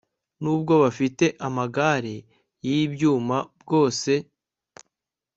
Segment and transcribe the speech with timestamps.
[0.41, 2.15] n'ubwo bafite amagare
[2.67, 4.11] y'ibyuma bwose